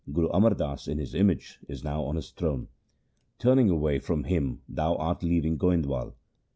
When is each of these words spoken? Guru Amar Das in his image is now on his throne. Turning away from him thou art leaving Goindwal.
Guru 0.11 0.29
Amar 0.29 0.55
Das 0.55 0.87
in 0.87 0.97
his 0.97 1.13
image 1.13 1.59
is 1.67 1.83
now 1.83 2.01
on 2.05 2.15
his 2.15 2.31
throne. 2.31 2.69
Turning 3.37 3.69
away 3.69 3.99
from 3.99 4.23
him 4.23 4.61
thou 4.67 4.95
art 4.95 5.21
leaving 5.21 5.59
Goindwal. 5.59 6.15